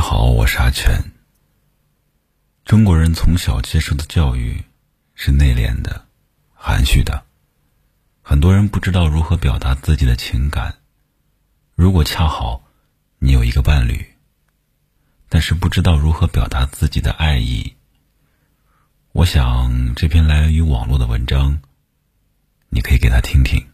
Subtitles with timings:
[0.00, 1.12] 家好，我是阿全。
[2.64, 4.64] 中国人从小接受的教育
[5.14, 6.06] 是内敛的、
[6.54, 7.26] 含蓄的，
[8.22, 10.76] 很多人不知道如何表达自己的情感。
[11.74, 12.64] 如果恰好
[13.18, 14.14] 你有一个伴侣，
[15.28, 17.76] 但是不知道如何表达自己的爱意，
[19.12, 21.60] 我想这篇来源于网络的文章，
[22.70, 23.68] 你可以给他听听，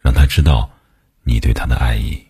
[0.00, 0.70] 让他知道
[1.22, 2.27] 你对他的爱意。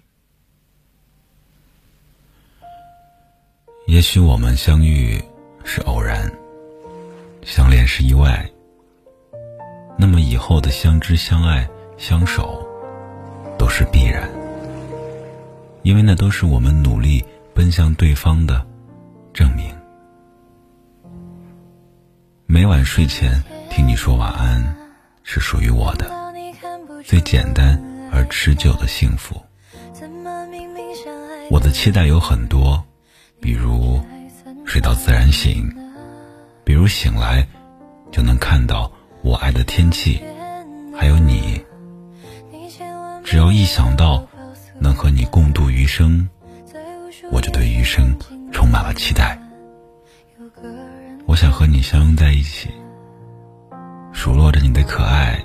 [3.89, 5.19] 也许我们相遇
[5.65, 6.31] 是偶然，
[7.43, 8.47] 相恋是意外，
[9.97, 11.67] 那么以后的相知、相爱、
[11.97, 12.63] 相守
[13.59, 14.29] 都是必然，
[15.85, 17.25] 因为那都是我们努力
[17.55, 18.63] 奔向对方的
[19.33, 19.75] 证明。
[22.45, 24.77] 每晚睡前听你说晚安，
[25.23, 26.11] 是属于我的
[27.03, 29.41] 最简单而持久的幸福。
[31.51, 32.85] 我的期待有很多。
[33.41, 34.01] 比如
[34.65, 35.71] 睡到自然醒，
[36.65, 37.47] 比如醒来
[38.11, 38.91] 就能看到
[39.23, 40.21] 我爱的天气，
[40.97, 41.63] 还有你。
[43.25, 44.27] 只要一想到
[44.79, 46.29] 能和你共度余生，
[47.31, 48.17] 我就对余生
[48.53, 49.39] 充满了期待。
[51.27, 52.71] 我想和你相拥在一起，
[54.13, 55.39] 数落着你的可爱，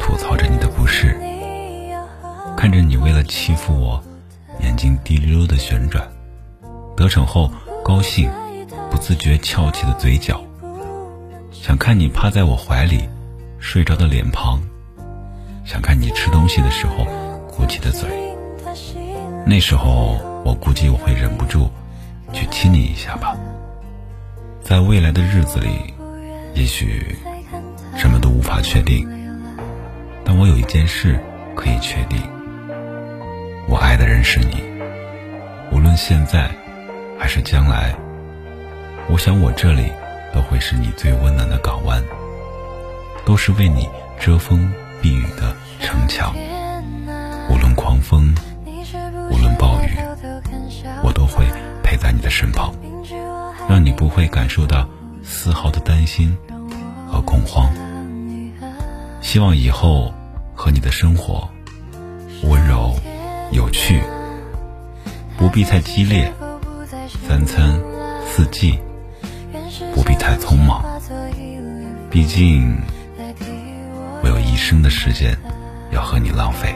[0.00, 1.18] 吐槽着你的不是，
[2.56, 4.02] 看着你为了欺负我，
[4.60, 6.06] 眼睛滴溜溜的旋转。
[7.00, 7.50] 得逞后
[7.82, 8.30] 高兴，
[8.90, 10.38] 不自觉翘起的嘴角，
[11.50, 13.08] 想看你趴在我怀里
[13.58, 14.60] 睡着的脸庞，
[15.64, 17.06] 想看你吃东西的时候
[17.48, 18.06] 鼓起的嘴。
[19.46, 21.70] 那时候我估计我会忍不住
[22.34, 23.34] 去亲你一下吧。
[24.62, 25.94] 在未来的日子里，
[26.52, 27.16] 也许
[27.96, 29.08] 什么都无法确定，
[30.22, 31.18] 但我有一件事
[31.56, 32.20] 可以确定：
[33.66, 34.62] 我爱的人是你，
[35.72, 36.59] 无论现在。
[37.20, 37.94] 还是将来，
[39.06, 39.92] 我想我这里
[40.32, 42.02] 都会是你最温暖的港湾，
[43.26, 43.86] 都是为你
[44.18, 44.72] 遮风
[45.02, 46.34] 避雨的城墙。
[47.50, 48.34] 无论狂风，
[49.30, 49.98] 无论暴雨，
[51.04, 51.44] 我都会
[51.82, 52.74] 陪在你的身旁，
[53.68, 54.88] 让你不会感受到
[55.22, 56.34] 丝毫的担心
[57.06, 57.70] 和恐慌。
[59.20, 60.10] 希望以后
[60.54, 61.46] 和你的生活
[62.44, 62.94] 温柔
[63.52, 64.02] 有趣，
[65.36, 66.32] 不必太激烈。
[67.30, 67.80] 三餐
[68.26, 68.76] 四季
[69.94, 70.84] 不必太匆忙，
[72.10, 72.76] 毕竟
[74.20, 75.38] 我有一生的时间
[75.92, 76.74] 要和你浪费。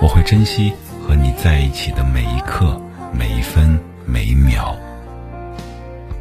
[0.00, 0.72] 我会珍惜
[1.06, 2.80] 和你在一起的每一刻、
[3.12, 4.74] 每一分、每一秒。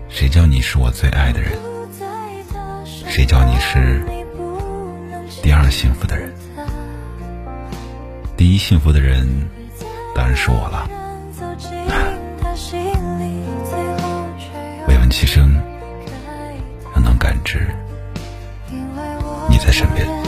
[0.09, 1.53] 谁叫你是我最爱的人？
[3.07, 4.03] 谁叫你是
[5.41, 6.33] 第二幸福的人？
[8.35, 9.25] 第一幸福的人
[10.13, 10.89] 当然是我了。
[15.09, 15.39] 未闻其实，
[17.01, 17.67] 能感知
[19.49, 20.18] 你在身边。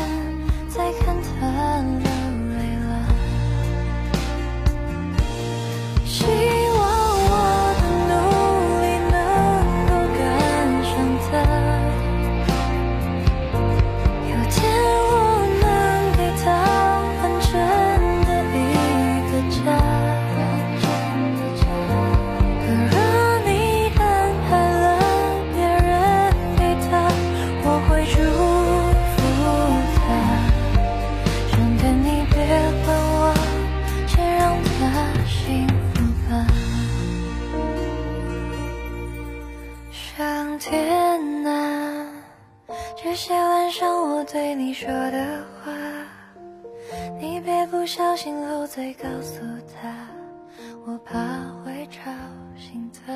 [43.04, 45.72] 这些晚上我对你说的话，
[47.20, 49.42] 你别不小心漏嘴告诉
[49.74, 50.08] 他，
[50.86, 51.18] 我怕
[51.64, 52.12] 会吵
[52.56, 53.12] 醒他。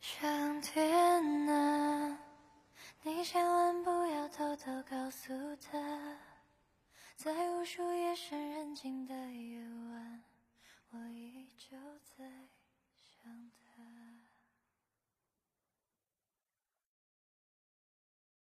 [0.00, 2.18] 上天啊，
[3.04, 3.39] 你千